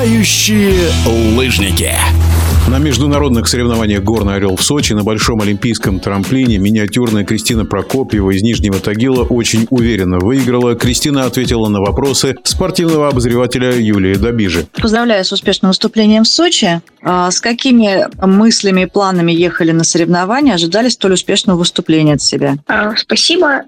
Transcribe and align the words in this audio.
летающие 0.00 0.90
лыжники. 1.04 1.94
На 2.68 2.78
международных 2.78 3.48
соревнованиях 3.48 4.02
«Горный 4.02 4.36
орел» 4.36 4.54
в 4.54 4.62
Сочи 4.62 4.92
на 4.92 5.02
большом 5.02 5.40
олимпийском 5.40 5.98
трамплине 5.98 6.58
миниатюрная 6.58 7.24
Кристина 7.24 7.64
Прокопьева 7.64 8.30
из 8.30 8.42
Нижнего 8.42 8.78
Тагила 8.78 9.24
очень 9.24 9.66
уверенно 9.70 10.18
выиграла. 10.18 10.76
Кристина 10.76 11.24
ответила 11.24 11.68
на 11.68 11.80
вопросы 11.80 12.36
спортивного 12.44 13.08
обозревателя 13.08 13.76
Юлии 13.76 14.14
Добижи. 14.14 14.66
Поздравляю 14.80 15.24
с 15.24 15.32
успешным 15.32 15.70
выступлением 15.70 16.22
в 16.22 16.28
Сочи. 16.28 16.80
А 17.02 17.30
с 17.30 17.40
какими 17.40 18.06
мыслями 18.24 18.82
и 18.82 18.86
планами 18.86 19.32
ехали 19.32 19.72
на 19.72 19.82
соревнования, 19.82 20.54
ожидали 20.54 20.88
столь 20.90 21.14
успешного 21.14 21.58
выступления 21.58 22.14
от 22.14 22.22
себя? 22.22 22.56
А, 22.68 22.94
спасибо. 22.94 23.62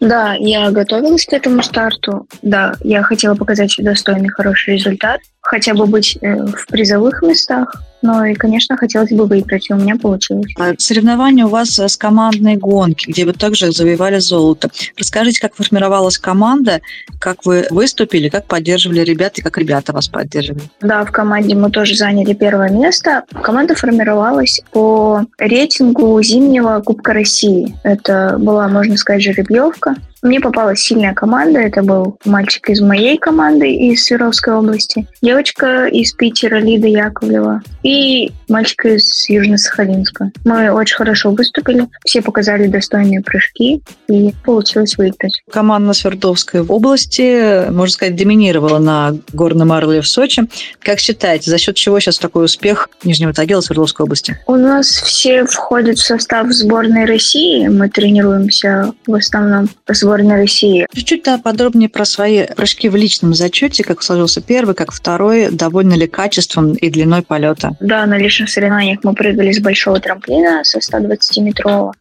Да, 0.00 0.34
я 0.34 0.70
готовилась 0.70 1.24
к 1.24 1.32
этому 1.32 1.62
старту. 1.62 2.26
Да, 2.42 2.74
я 2.84 3.02
хотела 3.02 3.34
показать 3.34 3.74
достойный, 3.78 4.28
хороший 4.28 4.74
результат. 4.74 5.20
Хотя 5.40 5.72
бы 5.72 5.86
быть 5.86 6.18
э, 6.20 6.46
в 6.46 6.66
призовых 6.66 7.22
местах. 7.22 7.74
Ну 8.02 8.24
и, 8.24 8.34
конечно, 8.34 8.76
хотелось 8.76 9.10
бы 9.10 9.26
выиграть, 9.26 9.68
и 9.70 9.72
у 9.72 9.76
меня 9.76 9.96
получилось. 9.96 10.52
А 10.58 10.72
соревнования 10.78 11.46
у 11.46 11.48
вас 11.48 11.78
с 11.78 11.96
командной 11.96 12.56
гонки, 12.56 13.10
где 13.10 13.24
вы 13.24 13.32
также 13.32 13.72
завоевали 13.72 14.18
золото. 14.18 14.70
Расскажите, 14.96 15.40
как 15.40 15.54
формировалась 15.54 16.18
команда, 16.18 16.80
как 17.18 17.44
вы 17.44 17.66
выступили, 17.70 18.28
как 18.28 18.46
поддерживали 18.46 19.00
ребят 19.00 19.38
и 19.38 19.42
как 19.42 19.58
ребята 19.58 19.92
вас 19.92 20.08
поддерживали? 20.08 20.62
Да, 20.80 21.04
в 21.04 21.10
команде 21.10 21.54
мы 21.54 21.70
тоже 21.70 21.96
заняли 21.96 22.34
первое 22.34 22.70
место. 22.70 23.24
Команда 23.42 23.74
формировалась 23.74 24.60
по 24.72 25.24
рейтингу 25.38 26.22
зимнего 26.22 26.80
Кубка 26.80 27.12
России. 27.12 27.74
Это 27.82 28.36
была, 28.38 28.68
можно 28.68 28.96
сказать, 28.96 29.22
жеребьевка. 29.22 29.96
Мне 30.22 30.40
попалась 30.40 30.80
сильная 30.80 31.14
команда. 31.14 31.60
Это 31.60 31.82
был 31.82 32.18
мальчик 32.24 32.70
из 32.70 32.80
моей 32.80 33.18
команды 33.18 33.72
из 33.72 34.04
Свердловской 34.04 34.54
области, 34.54 35.06
девочка 35.22 35.86
из 35.86 36.12
Питера 36.12 36.56
Лида 36.56 36.88
Яковлева 36.88 37.62
и 37.82 38.32
мальчик 38.48 38.86
из 38.86 39.28
Южно-Сахалинска. 39.28 40.30
Мы 40.44 40.70
очень 40.70 40.96
хорошо 40.96 41.30
выступили, 41.30 41.88
все 42.04 42.22
показали 42.22 42.66
достойные 42.66 43.20
прыжки, 43.20 43.80
и 44.08 44.34
получилось 44.44 44.96
выиграть. 44.96 45.40
Команда 45.50 45.92
Свердловской 45.92 46.62
области, 46.62 47.70
можно 47.70 47.92
сказать, 47.92 48.16
доминировала 48.16 48.78
на 48.78 49.14
горном 49.32 49.72
Орле 49.72 50.00
в 50.00 50.08
Сочи. 50.08 50.48
Как 50.80 50.98
считаете, 50.98 51.50
за 51.50 51.58
счет 51.58 51.76
чего 51.76 52.00
сейчас 52.00 52.18
такой 52.18 52.44
успех 52.44 52.88
Нижнего 53.04 53.32
Тагила 53.32 53.60
Свердловской 53.60 54.04
области? 54.04 54.38
У 54.46 54.56
нас 54.56 54.88
все 54.88 55.44
входят 55.44 55.98
в 55.98 56.04
состав 56.04 56.50
сборной 56.50 57.04
России. 57.04 57.68
Мы 57.68 57.88
тренируемся 57.88 58.92
в 59.06 59.14
основном 59.14 59.68
с 59.86 60.02
сборной 60.08 60.36
России. 60.36 60.86
Чуть-чуть 60.94 61.24
да, 61.24 61.36
подробнее 61.36 61.90
про 61.90 62.06
свои 62.06 62.46
прыжки 62.46 62.88
в 62.88 62.96
личном 62.96 63.34
зачете, 63.34 63.84
как 63.84 64.02
сложился 64.02 64.40
первый, 64.40 64.74
как 64.74 64.90
второй, 64.90 65.50
довольно 65.50 65.92
ли 65.92 66.06
качеством 66.06 66.72
и 66.72 66.88
длиной 66.88 67.20
полета? 67.22 67.76
Да, 67.80 68.06
на 68.06 68.16
личных 68.16 68.48
соревнованиях 68.48 69.00
мы 69.02 69.12
прыгали 69.12 69.52
с 69.52 69.60
большого 69.60 70.00
трамплина, 70.00 70.64
со 70.64 70.78
120-метрового. 70.78 71.92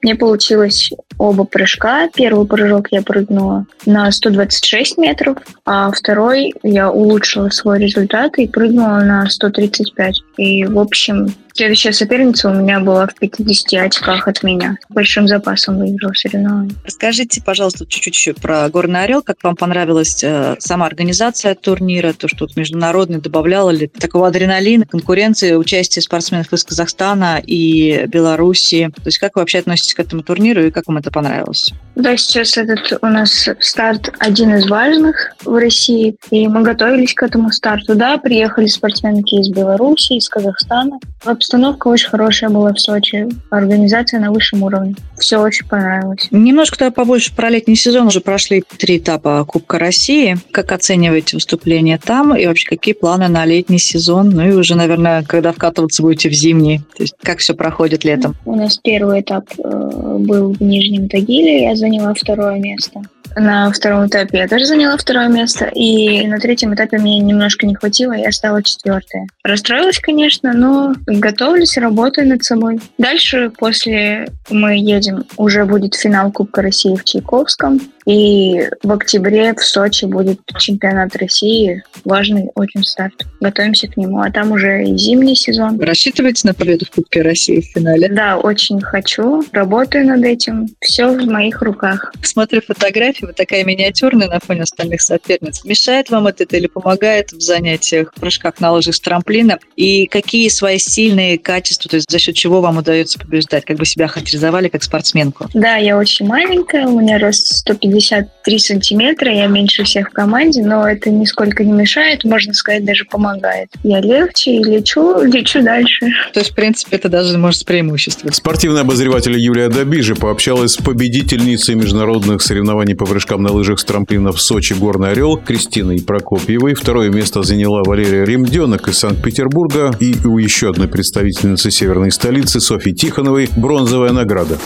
Мне 0.00 0.14
получилось 0.14 0.90
оба 1.18 1.44
прыжка. 1.44 2.08
Первый 2.14 2.46
прыжок 2.46 2.86
я 2.90 3.02
прыгнула 3.02 3.66
на 3.84 4.10
126 4.10 4.96
метров, 4.96 5.36
а 5.66 5.90
второй 5.90 6.54
я 6.62 6.90
улучшила 6.90 7.50
свой 7.50 7.78
результат 7.78 8.38
и 8.38 8.46
прыгнула 8.46 9.00
на 9.00 9.28
135. 9.28 10.14
И, 10.38 10.64
в 10.64 10.78
общем, 10.78 11.34
Следующая 11.54 11.92
соперница 11.92 12.48
у 12.48 12.54
меня 12.54 12.80
была 12.80 13.06
в 13.06 13.14
50 13.14 13.84
очках 13.84 14.28
от 14.28 14.42
меня. 14.42 14.76
Большим 14.88 15.28
запасом 15.28 15.78
выиграла 15.78 16.12
соревнования. 16.14 16.74
Расскажите, 16.84 17.42
пожалуйста, 17.42 17.86
чуть-чуть 17.86 18.14
еще 18.14 18.34
про 18.34 18.68
«Горный 18.68 19.04
орел». 19.04 19.22
Как 19.22 19.42
вам 19.42 19.56
понравилась 19.56 20.22
э, 20.22 20.56
сама 20.58 20.86
организация 20.86 21.54
турнира? 21.54 22.12
То, 22.12 22.28
что 22.28 22.46
вот 22.46 22.56
международный 22.56 23.20
добавляло 23.20 23.70
ли 23.70 23.88
такого 23.88 24.28
адреналина, 24.28 24.86
конкуренции, 24.86 25.54
участие 25.54 26.02
спортсменов 26.02 26.52
из 26.52 26.64
Казахстана 26.64 27.42
и 27.44 28.06
Белоруссии? 28.06 28.90
То 28.94 29.06
есть 29.06 29.18
как 29.18 29.36
вы 29.36 29.42
вообще 29.42 29.58
относитесь 29.58 29.94
к 29.94 30.00
этому 30.00 30.22
турниру 30.22 30.64
и 30.64 30.70
как 30.70 30.86
вам 30.86 30.98
это 30.98 31.10
понравилось? 31.10 31.72
Да, 31.96 32.16
сейчас 32.16 32.56
этот 32.56 32.98
у 33.02 33.06
нас 33.06 33.48
старт 33.60 34.10
один 34.18 34.54
из 34.54 34.68
важных 34.68 35.34
в 35.44 35.54
России, 35.54 36.16
и 36.30 36.48
мы 36.48 36.62
готовились 36.62 37.14
к 37.14 37.22
этому 37.22 37.50
старту. 37.50 37.94
Да, 37.94 38.18
приехали 38.18 38.66
спортсменки 38.66 39.34
из 39.34 39.48
Беларуси, 39.48 40.14
из 40.14 40.28
Казахстана. 40.28 40.98
Обстановка 41.40 41.88
очень 41.88 42.10
хорошая 42.10 42.50
была 42.50 42.74
в 42.74 42.78
Сочи, 42.78 43.26
организация 43.48 44.20
на 44.20 44.30
высшем 44.30 44.62
уровне. 44.62 44.94
Все 45.18 45.38
очень 45.38 45.66
понравилось. 45.66 46.28
Немножко 46.30 46.76
тогда 46.76 46.90
побольше 46.90 47.34
про 47.34 47.48
летний 47.48 47.76
сезон. 47.76 48.08
Уже 48.08 48.20
прошли 48.20 48.62
три 48.76 48.98
этапа 48.98 49.42
Кубка 49.48 49.78
России. 49.78 50.36
Как 50.50 50.70
оцениваете 50.70 51.38
выступление 51.38 51.96
там 51.96 52.36
и 52.36 52.46
вообще 52.46 52.68
какие 52.68 52.92
планы 52.92 53.28
на 53.28 53.46
летний 53.46 53.78
сезон? 53.78 54.28
Ну 54.28 54.46
и 54.46 54.52
уже, 54.52 54.74
наверное, 54.74 55.22
когда 55.22 55.52
вкатываться 55.52 56.02
будете 56.02 56.28
в 56.28 56.34
зимний. 56.34 56.80
То 56.94 57.04
есть 57.04 57.14
как 57.22 57.38
все 57.38 57.54
проходит 57.54 58.04
летом? 58.04 58.36
У 58.44 58.54
нас 58.54 58.76
первый 58.76 59.22
этап 59.22 59.46
э, 59.56 60.16
был 60.18 60.52
в 60.52 60.60
Нижнем 60.60 61.08
Тагиле. 61.08 61.62
Я 61.62 61.74
заняла 61.74 62.12
второе 62.12 62.58
место. 62.58 63.00
На 63.36 63.70
втором 63.72 64.06
этапе 64.06 64.38
я 64.38 64.48
тоже 64.48 64.66
заняла 64.66 64.96
второе 64.96 65.28
место, 65.28 65.66
и 65.66 66.26
на 66.26 66.38
третьем 66.38 66.74
этапе 66.74 66.98
мне 66.98 67.18
немножко 67.18 67.66
не 67.66 67.74
хватило, 67.74 68.12
я 68.12 68.32
стала 68.32 68.62
четвертая. 68.62 69.26
Расстроилась, 69.44 70.00
конечно, 70.00 70.52
но 70.52 70.94
готовлюсь, 71.06 71.76
работаю 71.76 72.28
над 72.28 72.44
собой. 72.44 72.80
Дальше, 72.98 73.50
после 73.58 74.28
мы 74.50 74.76
едем, 74.76 75.24
уже 75.36 75.64
будет 75.64 75.94
финал 75.94 76.32
Кубка 76.32 76.62
России 76.62 76.94
в 76.94 77.04
Чайковском. 77.04 77.80
И 78.06 78.68
в 78.82 78.90
октябре 78.92 79.54
в 79.54 79.60
Сочи 79.60 80.06
будет 80.06 80.40
чемпионат 80.58 81.14
России. 81.16 81.82
Важный 82.04 82.48
очень 82.54 82.82
старт. 82.82 83.14
Готовимся 83.40 83.88
к 83.88 83.96
нему. 83.96 84.20
А 84.20 84.30
там 84.32 84.52
уже 84.52 84.84
и 84.84 84.96
зимний 84.96 85.36
сезон. 85.36 85.78
Рассчитываете 85.78 86.48
на 86.48 86.54
победу 86.54 86.86
в 86.86 86.90
Кубке 86.90 87.22
России 87.22 87.60
в 87.60 87.66
финале? 87.66 88.08
Да, 88.08 88.38
очень 88.38 88.80
хочу. 88.80 89.44
Работаю 89.52 90.06
над 90.06 90.24
этим. 90.24 90.68
Все 90.80 91.08
в 91.08 91.24
моих 91.26 91.62
руках. 91.62 92.12
Смотрю 92.22 92.62
фотографии, 92.62 93.19
вы 93.26 93.32
такая 93.32 93.64
миниатюрная 93.64 94.28
на 94.28 94.40
фоне 94.40 94.62
остальных 94.62 95.00
соперниц. 95.00 95.64
Мешает 95.64 96.10
вам 96.10 96.26
это 96.26 96.44
или 96.56 96.66
помогает 96.66 97.32
в 97.32 97.40
занятиях, 97.40 98.12
в 98.14 98.20
прыжках 98.20 98.60
на 98.60 98.72
лыжах 98.72 98.94
с 98.94 99.00
трамплина? 99.00 99.58
И 99.76 100.06
какие 100.06 100.48
свои 100.48 100.78
сильные 100.78 101.38
качества, 101.38 101.90
то 101.90 101.96
есть 101.96 102.10
за 102.10 102.18
счет 102.18 102.34
чего 102.34 102.60
вам 102.60 102.78
удается 102.78 103.18
побеждать? 103.18 103.64
Как 103.64 103.76
бы 103.76 103.86
себя 103.86 104.08
характеризовали 104.08 104.68
как 104.68 104.82
спортсменку? 104.82 105.48
Да, 105.54 105.76
я 105.76 105.98
очень 105.98 106.26
маленькая. 106.26 106.86
У 106.86 107.00
меня 107.00 107.18
рост 107.18 107.46
150 107.46 108.20
53 108.44 108.58
сантиметра, 108.58 109.32
я 109.32 109.46
меньше 109.46 109.84
всех 109.84 110.08
в 110.08 110.12
команде, 110.12 110.62
но 110.62 110.88
это 110.88 111.10
нисколько 111.10 111.64
не 111.64 111.72
мешает, 111.72 112.24
можно 112.24 112.54
сказать, 112.54 112.84
даже 112.84 113.04
помогает. 113.04 113.68
Я 113.82 114.00
легче 114.00 114.52
и 114.52 114.62
лечу, 114.62 115.22
лечу 115.22 115.62
дальше. 115.62 116.10
То 116.32 116.40
есть, 116.40 116.52
в 116.52 116.54
принципе, 116.54 116.96
это 116.96 117.08
даже 117.08 117.36
может 117.38 117.60
с 117.60 117.64
преимуществом. 117.64 118.32
Спортивный 118.32 118.80
обозреватель 118.80 119.36
Юлия 119.38 119.68
Добижи 119.68 120.14
пообщалась 120.14 120.72
с 120.72 120.76
победительницей 120.76 121.74
международных 121.74 122.42
соревнований 122.42 122.94
по 122.94 123.04
прыжкам 123.10 123.42
на 123.42 123.50
лыжах 123.50 123.80
с 123.80 123.84
трамплина 123.84 124.30
в 124.30 124.40
Сочи 124.40 124.72
«Горный 124.72 125.10
орел» 125.10 125.36
Кристиной 125.36 126.00
Прокопьевой. 126.00 126.74
Второе 126.74 127.10
место 127.10 127.42
заняла 127.42 127.82
Валерия 127.82 128.24
Ремденок 128.24 128.86
из 128.86 128.98
Санкт-Петербурга. 129.00 129.92
И 129.98 130.14
у 130.24 130.38
еще 130.38 130.70
одной 130.70 130.86
представительницы 130.86 131.72
северной 131.72 132.12
столицы 132.12 132.60
Софьи 132.60 132.94
Тихоновой 132.94 133.50
бронзовая 133.56 134.12
награда. 134.12 134.60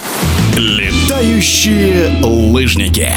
Летающие 0.59 2.23
лыжники. 2.23 3.09